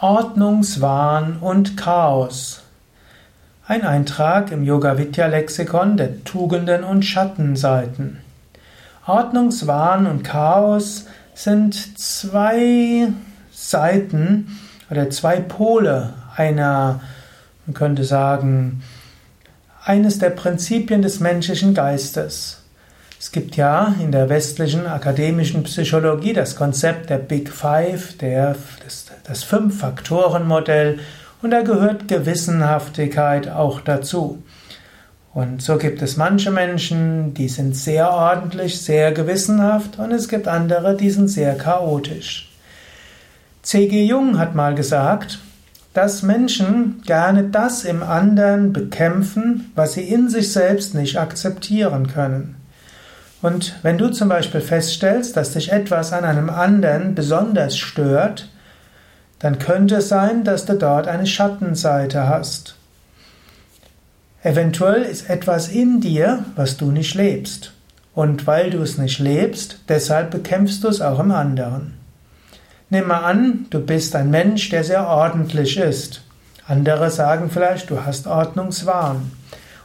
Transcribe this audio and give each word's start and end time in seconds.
Ordnungswahn 0.00 1.38
und 1.40 1.76
Chaos. 1.76 2.62
Ein 3.66 3.82
Eintrag 3.82 4.52
im 4.52 4.62
Yoga 4.62 4.96
Vidya 4.96 5.26
Lexikon 5.26 5.96
der 5.96 6.22
Tugenden 6.22 6.84
und 6.84 7.04
Schattenseiten. 7.04 8.20
Ordnungswahn 9.06 10.06
und 10.06 10.22
Chaos 10.22 11.06
sind 11.34 11.98
zwei 11.98 13.08
Seiten 13.50 14.56
oder 14.88 15.10
zwei 15.10 15.40
Pole 15.40 16.14
einer, 16.36 17.00
man 17.66 17.74
könnte 17.74 18.04
sagen, 18.04 18.84
eines 19.84 20.20
der 20.20 20.30
Prinzipien 20.30 21.02
des 21.02 21.18
menschlichen 21.18 21.74
Geistes. 21.74 22.62
Es 23.20 23.32
gibt 23.32 23.56
ja 23.56 23.96
in 24.00 24.12
der 24.12 24.28
westlichen 24.28 24.86
akademischen 24.86 25.64
Psychologie 25.64 26.32
das 26.32 26.54
Konzept 26.54 27.10
der 27.10 27.18
Big 27.18 27.48
Five, 27.50 28.16
der, 28.18 28.54
das, 28.84 29.06
das 29.24 29.42
Fünf-Faktoren-Modell, 29.42 31.00
und 31.42 31.50
da 31.50 31.62
gehört 31.62 32.06
Gewissenhaftigkeit 32.06 33.48
auch 33.48 33.80
dazu. 33.80 34.42
Und 35.34 35.62
so 35.62 35.78
gibt 35.78 36.00
es 36.00 36.16
manche 36.16 36.52
Menschen, 36.52 37.34
die 37.34 37.48
sind 37.48 37.76
sehr 37.76 38.10
ordentlich, 38.10 38.80
sehr 38.80 39.10
gewissenhaft, 39.10 39.98
und 39.98 40.12
es 40.12 40.28
gibt 40.28 40.46
andere, 40.46 40.96
die 40.96 41.10
sind 41.10 41.28
sehr 41.28 41.56
chaotisch. 41.56 42.52
C.G. 43.62 44.04
Jung 44.04 44.38
hat 44.38 44.54
mal 44.54 44.76
gesagt, 44.76 45.40
dass 45.92 46.22
Menschen 46.22 47.02
gerne 47.04 47.44
das 47.44 47.84
im 47.84 48.04
anderen 48.04 48.72
bekämpfen, 48.72 49.72
was 49.74 49.94
sie 49.94 50.08
in 50.08 50.28
sich 50.28 50.52
selbst 50.52 50.94
nicht 50.94 51.18
akzeptieren 51.18 52.06
können. 52.06 52.57
Und 53.40 53.76
wenn 53.82 53.98
du 53.98 54.10
zum 54.10 54.28
Beispiel 54.28 54.60
feststellst, 54.60 55.36
dass 55.36 55.52
dich 55.52 55.70
etwas 55.70 56.12
an 56.12 56.24
einem 56.24 56.50
anderen 56.50 57.14
besonders 57.14 57.76
stört, 57.76 58.48
dann 59.38 59.58
könnte 59.58 59.96
es 59.96 60.08
sein, 60.08 60.42
dass 60.42 60.66
du 60.66 60.74
dort 60.74 61.06
eine 61.06 61.26
Schattenseite 61.26 62.28
hast. 62.28 62.74
Eventuell 64.42 65.02
ist 65.02 65.30
etwas 65.30 65.68
in 65.68 66.00
dir, 66.00 66.44
was 66.56 66.76
du 66.76 66.90
nicht 66.90 67.14
lebst. 67.14 67.72
Und 68.14 68.48
weil 68.48 68.70
du 68.70 68.82
es 68.82 68.98
nicht 68.98 69.20
lebst, 69.20 69.78
deshalb 69.88 70.32
bekämpfst 70.32 70.82
du 70.82 70.88
es 70.88 71.00
auch 71.00 71.20
im 71.20 71.30
anderen. 71.30 71.94
Nimm 72.90 73.06
mal 73.06 73.20
an, 73.20 73.66
du 73.70 73.78
bist 73.78 74.16
ein 74.16 74.30
Mensch, 74.30 74.70
der 74.70 74.82
sehr 74.82 75.06
ordentlich 75.06 75.76
ist. 75.76 76.22
Andere 76.66 77.10
sagen 77.10 77.50
vielleicht, 77.50 77.90
du 77.90 78.04
hast 78.04 78.26
Ordnungswahn. 78.26 79.30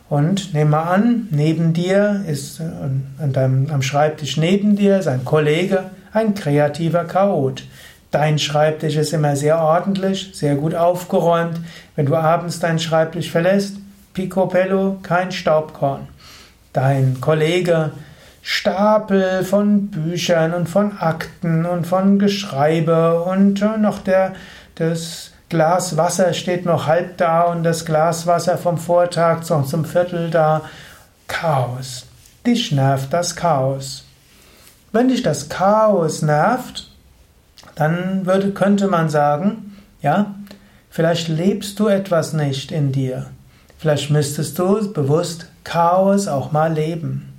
Und 0.09 0.53
nimm 0.53 0.69
mal 0.69 0.83
an, 0.83 1.27
neben 1.31 1.73
dir 1.73 2.23
ist, 2.27 2.59
äh, 2.59 2.63
an 2.63 3.33
deinem, 3.33 3.69
am 3.71 3.81
Schreibtisch 3.81 4.37
neben 4.37 4.75
dir 4.75 4.99
ist 4.99 5.07
ein 5.07 5.25
Kollege, 5.25 5.85
ein 6.11 6.35
kreativer 6.35 7.05
Chaot. 7.05 7.63
Dein 8.11 8.37
Schreibtisch 8.37 8.95
ist 8.95 9.13
immer 9.13 9.35
sehr 9.35 9.59
ordentlich, 9.59 10.31
sehr 10.33 10.55
gut 10.55 10.75
aufgeräumt. 10.75 11.59
Wenn 11.95 12.05
du 12.05 12.15
abends 12.15 12.59
deinen 12.59 12.79
Schreibtisch 12.79 13.31
verlässt, 13.31 13.77
picobello, 14.13 14.99
kein 15.01 15.31
Staubkorn. 15.31 16.07
Dein 16.73 17.17
Kollege, 17.21 17.91
Stapel 18.43 19.43
von 19.43 19.87
Büchern 19.87 20.53
und 20.53 20.67
von 20.67 20.97
Akten 20.97 21.65
und 21.65 21.87
von 21.87 22.19
Geschreibe 22.19 23.23
und 23.23 23.61
äh, 23.61 23.77
noch 23.77 23.99
der, 23.99 24.33
das 24.75 25.32
Glas 25.53 25.97
Wasser 25.97 26.33
steht 26.33 26.65
noch 26.65 26.87
halb 26.87 27.17
da 27.17 27.43
und 27.43 27.61
das 27.61 27.85
Glas 27.85 28.25
Wasser 28.25 28.57
vom 28.57 28.79
Vortag 28.79 29.43
zum 29.43 29.85
Viertel 29.85 30.31
da. 30.31 30.63
Chaos. 31.27 32.07
Dich 32.43 32.71
nervt 32.71 33.13
das 33.13 33.35
Chaos. 33.35 34.03
Wenn 34.91 35.09
dich 35.09 35.21
das 35.21 35.49
Chaos 35.49 36.23
nervt, 36.23 36.89
dann 37.75 38.25
würde, 38.25 38.49
könnte 38.49 38.87
man 38.87 39.11
sagen, 39.11 39.77
ja, 40.01 40.33
vielleicht 40.89 41.27
lebst 41.27 41.79
du 41.79 41.87
etwas 41.87 42.33
nicht 42.33 42.71
in 42.71 42.91
dir. 42.91 43.27
Vielleicht 43.77 44.09
müsstest 44.09 44.57
du 44.57 44.91
bewusst 44.91 45.49
Chaos 45.63 46.27
auch 46.27 46.51
mal 46.51 46.73
leben. 46.73 47.31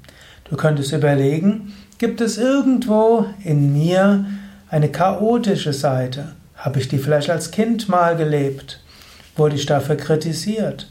Du 0.48 0.56
könntest 0.56 0.92
überlegen, 0.92 1.74
gibt 1.98 2.20
es 2.20 2.38
irgendwo 2.38 3.26
in 3.42 3.72
mir 3.72 4.24
eine 4.70 4.88
chaotische 4.88 5.72
Seite? 5.72 6.36
Habe 6.64 6.80
ich 6.80 6.88
die 6.88 6.96
vielleicht 6.96 7.28
als 7.28 7.50
Kind 7.50 7.90
mal 7.90 8.16
gelebt? 8.16 8.80
Wurde 9.36 9.54
ich 9.54 9.66
dafür 9.66 9.96
kritisiert? 9.96 10.88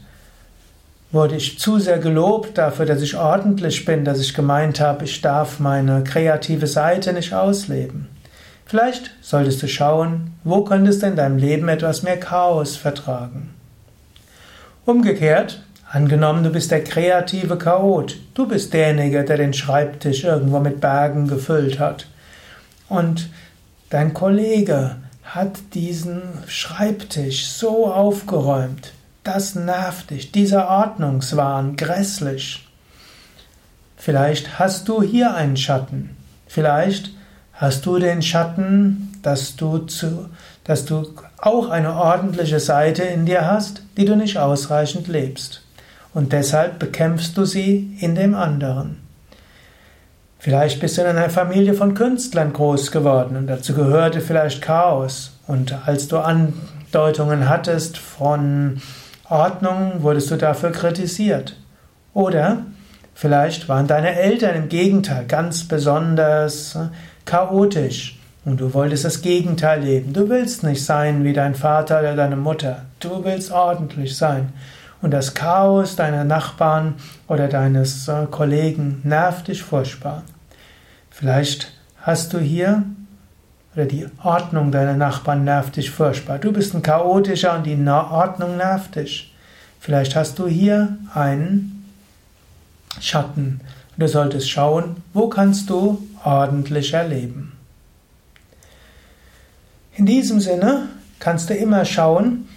Wurde 1.10 1.34
ich 1.34 1.58
zu 1.58 1.80
sehr 1.80 1.98
gelobt 1.98 2.56
dafür, 2.58 2.86
dass 2.86 3.02
ich 3.02 3.16
ordentlich 3.16 3.84
bin, 3.84 4.04
dass 4.04 4.20
ich 4.20 4.34
gemeint 4.34 4.78
habe, 4.78 5.04
ich 5.04 5.20
darf 5.20 5.58
meine 5.58 6.04
kreative 6.04 6.68
Seite 6.68 7.12
nicht 7.12 7.34
ausleben? 7.34 8.06
Vielleicht 8.66 9.10
solltest 9.20 9.64
du 9.64 9.68
schauen, 9.68 10.34
wo 10.44 10.62
könntest 10.62 11.02
du 11.02 11.08
in 11.08 11.16
deinem 11.16 11.38
Leben 11.38 11.68
etwas 11.68 12.04
mehr 12.04 12.20
Chaos 12.20 12.76
vertragen. 12.76 13.52
Umgekehrt, 14.84 15.60
angenommen, 15.90 16.44
du 16.44 16.50
bist 16.50 16.70
der 16.70 16.84
kreative 16.84 17.58
Chaot, 17.58 18.16
du 18.34 18.46
bist 18.46 18.72
derjenige, 18.72 19.24
der 19.24 19.38
den 19.38 19.54
Schreibtisch 19.54 20.22
irgendwo 20.22 20.60
mit 20.60 20.80
Bergen 20.80 21.26
gefüllt 21.26 21.80
hat. 21.80 22.06
Und 22.88 23.28
dein 23.90 24.14
Kollege 24.14 24.96
hat 25.24 25.58
diesen 25.74 26.22
Schreibtisch 26.46 27.46
so 27.46 27.92
aufgeräumt. 27.92 28.92
Das 29.24 29.54
nervt 29.54 30.10
dich, 30.10 30.32
dieser 30.32 30.68
Ordnungswahn, 30.68 31.76
grässlich. 31.76 32.68
Vielleicht 33.96 34.58
hast 34.58 34.88
du 34.88 35.02
hier 35.02 35.34
einen 35.34 35.56
Schatten. 35.56 36.16
Vielleicht 36.46 37.10
hast 37.54 37.86
du 37.86 37.98
den 37.98 38.20
Schatten, 38.20 39.18
dass 39.22 39.56
du, 39.56 39.78
zu, 39.78 40.28
dass 40.64 40.84
du 40.84 41.14
auch 41.38 41.70
eine 41.70 41.94
ordentliche 41.94 42.60
Seite 42.60 43.02
in 43.04 43.24
dir 43.24 43.46
hast, 43.46 43.82
die 43.96 44.04
du 44.04 44.16
nicht 44.16 44.36
ausreichend 44.36 45.08
lebst. 45.08 45.62
Und 46.12 46.32
deshalb 46.32 46.78
bekämpfst 46.78 47.32
du 47.34 47.44
sie 47.44 47.96
in 48.00 48.14
dem 48.14 48.34
anderen. 48.34 49.03
Vielleicht 50.44 50.78
bist 50.78 50.98
du 50.98 51.00
in 51.00 51.06
einer 51.06 51.30
Familie 51.30 51.72
von 51.72 51.94
Künstlern 51.94 52.52
groß 52.52 52.90
geworden 52.90 53.34
und 53.38 53.46
dazu 53.46 53.72
gehörte 53.72 54.20
vielleicht 54.20 54.60
Chaos. 54.60 55.38
Und 55.46 55.74
als 55.86 56.06
du 56.06 56.18
Andeutungen 56.18 57.48
hattest 57.48 57.96
von 57.96 58.82
Ordnung, 59.30 60.02
wurdest 60.02 60.30
du 60.30 60.36
dafür 60.36 60.70
kritisiert. 60.70 61.56
Oder 62.12 62.58
vielleicht 63.14 63.70
waren 63.70 63.86
deine 63.86 64.16
Eltern 64.16 64.54
im 64.54 64.68
Gegenteil 64.68 65.24
ganz 65.24 65.66
besonders 65.66 66.74
äh, 66.74 66.88
chaotisch 67.24 68.18
und 68.44 68.60
du 68.60 68.74
wolltest 68.74 69.06
das 69.06 69.22
Gegenteil 69.22 69.80
leben. 69.80 70.12
Du 70.12 70.28
willst 70.28 70.62
nicht 70.62 70.84
sein 70.84 71.24
wie 71.24 71.32
dein 71.32 71.54
Vater 71.54 72.00
oder 72.00 72.16
deine 72.16 72.36
Mutter. 72.36 72.82
Du 73.00 73.24
willst 73.24 73.50
ordentlich 73.50 74.14
sein. 74.18 74.52
Und 75.00 75.12
das 75.12 75.32
Chaos 75.32 75.96
deiner 75.96 76.24
Nachbarn 76.24 76.96
oder 77.28 77.48
deines 77.48 78.08
äh, 78.08 78.26
Kollegen 78.30 79.00
nervt 79.04 79.48
dich 79.48 79.62
furchtbar. 79.62 80.22
Vielleicht 81.16 81.70
hast 82.02 82.32
du 82.32 82.40
hier, 82.40 82.82
oder 83.72 83.84
die 83.84 84.08
Ordnung 84.24 84.72
deiner 84.72 84.96
Nachbarn 84.96 85.44
nervt 85.44 85.76
dich 85.76 85.92
furchtbar. 85.92 86.40
Du 86.40 86.52
bist 86.52 86.74
ein 86.74 86.82
chaotischer 86.82 87.56
und 87.56 87.66
die 87.66 87.78
Ordnung 87.88 88.56
nervt 88.56 88.96
dich. 88.96 89.32
Vielleicht 89.78 90.16
hast 90.16 90.40
du 90.40 90.48
hier 90.48 90.98
einen 91.14 91.88
Schatten. 93.00 93.60
Du 93.96 94.08
solltest 94.08 94.50
schauen, 94.50 94.96
wo 95.12 95.28
kannst 95.28 95.70
du 95.70 96.02
ordentlicher 96.24 97.06
leben. 97.06 97.52
In 99.94 100.06
diesem 100.06 100.40
Sinne 100.40 100.88
kannst 101.20 101.48
du 101.48 101.54
immer 101.54 101.84
schauen, 101.84 102.48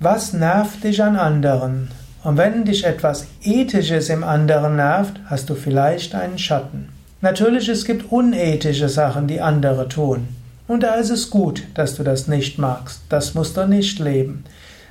was 0.00 0.32
nervt 0.32 0.82
dich 0.82 1.02
an 1.02 1.16
anderen. 1.16 1.90
Und 2.24 2.38
wenn 2.38 2.64
dich 2.64 2.84
etwas 2.84 3.26
Ethisches 3.42 4.08
im 4.08 4.24
anderen 4.24 4.76
nervt, 4.76 5.20
hast 5.26 5.50
du 5.50 5.54
vielleicht 5.54 6.14
einen 6.14 6.38
Schatten. 6.38 6.88
Natürlich, 7.22 7.68
es 7.68 7.84
gibt 7.84 8.10
unethische 8.10 8.88
Sachen, 8.88 9.28
die 9.28 9.40
andere 9.40 9.88
tun. 9.88 10.26
Und 10.66 10.82
da 10.82 10.96
ist 10.96 11.10
es 11.10 11.30
gut, 11.30 11.62
dass 11.74 11.94
du 11.94 12.02
das 12.02 12.26
nicht 12.26 12.58
magst. 12.58 13.00
Das 13.08 13.34
musst 13.34 13.56
du 13.56 13.64
nicht 13.64 14.00
leben. 14.00 14.44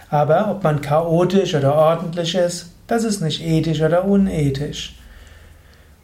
Aber 0.09 0.49
ob 0.49 0.63
man 0.63 0.79
chaotisch 0.79 1.55
oder 1.55 1.75
ordentlich 1.75 2.35
ist, 2.35 2.67
das 2.87 3.03
ist 3.03 3.21
nicht 3.21 3.45
ethisch 3.45 3.81
oder 3.81 4.05
unethisch. 4.05 4.97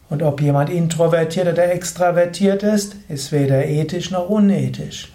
Und 0.10 0.22
ob 0.22 0.42
jemand 0.42 0.70
introvertiert 0.70 1.48
oder 1.48 1.72
extravertiert 1.72 2.62
ist, 2.62 2.96
ist 3.08 3.32
weder 3.32 3.66
ethisch 3.66 4.12
noch 4.12 4.30
unethisch. 4.30 5.10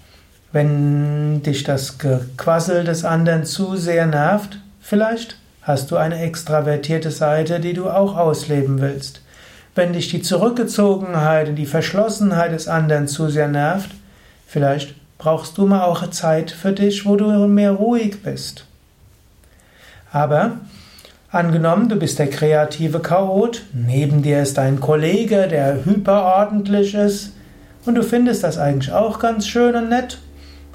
Wenn 0.50 1.42
dich 1.42 1.62
das 1.62 1.98
Gequassel 1.98 2.84
des 2.84 3.04
anderen 3.04 3.44
zu 3.44 3.76
sehr 3.76 4.06
nervt, 4.06 4.58
vielleicht 4.80 5.36
hast 5.60 5.90
du 5.90 5.96
eine 5.96 6.20
extravertierte 6.22 7.10
Seite, 7.10 7.60
die 7.60 7.74
du 7.74 7.90
auch 7.90 8.16
ausleben 8.16 8.80
willst. 8.80 9.21
Wenn 9.74 9.94
dich 9.94 10.10
die 10.10 10.20
Zurückgezogenheit 10.20 11.48
und 11.48 11.56
die 11.56 11.66
Verschlossenheit 11.66 12.52
des 12.52 12.68
anderen 12.68 13.08
zu 13.08 13.28
sehr 13.28 13.48
nervt, 13.48 13.90
vielleicht 14.46 14.94
brauchst 15.16 15.56
du 15.56 15.66
mal 15.66 15.84
auch 15.84 16.10
Zeit 16.10 16.50
für 16.50 16.72
dich, 16.72 17.06
wo 17.06 17.16
du 17.16 17.46
mehr 17.46 17.72
ruhig 17.72 18.22
bist. 18.22 18.66
Aber 20.12 20.58
angenommen, 21.30 21.88
du 21.88 21.96
bist 21.96 22.18
der 22.18 22.28
kreative 22.28 23.00
Chaot, 23.00 23.62
neben 23.72 24.22
dir 24.22 24.42
ist 24.42 24.58
ein 24.58 24.78
Kollege, 24.80 25.48
der 25.48 25.86
hyperordentlich 25.86 26.94
ist, 26.94 27.32
und 27.86 27.94
du 27.94 28.02
findest 28.02 28.44
das 28.44 28.58
eigentlich 28.58 28.92
auch 28.92 29.18
ganz 29.18 29.46
schön 29.46 29.74
und 29.74 29.88
nett, 29.88 30.18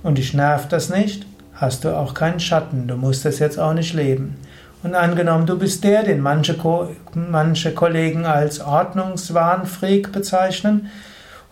und 0.02 0.18
dich 0.18 0.34
nervt 0.34 0.72
das 0.72 0.90
nicht, 0.90 1.26
hast 1.54 1.84
du 1.84 1.96
auch 1.96 2.16
keinen 2.16 2.40
Schatten, 2.40 2.88
du 2.88 2.96
musst 2.96 3.26
es 3.28 3.38
jetzt 3.38 3.60
auch 3.60 3.74
nicht 3.74 3.94
leben. 3.94 4.38
Und 4.84 4.96
angenommen, 4.96 5.46
du 5.46 5.58
bist 5.58 5.84
der, 5.84 6.04
den 6.04 6.22
manche, 6.22 6.56
manche 7.14 7.74
Kollegen 7.74 8.26
als 8.26 8.60
Ordnungswahnfreak 8.60 10.12
bezeichnen, 10.12 10.90